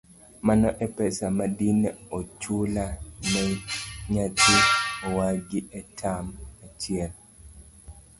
Mano 0.47 0.69
e 0.85 0.87
pesa 0.97 1.25
madine 1.39 1.87
ochula 2.17 2.85
ne 3.31 3.43
nyathi 4.13 4.55
owagi 5.07 5.59
e 5.79 5.81
tam 5.99 6.25
achiel. 6.65 7.11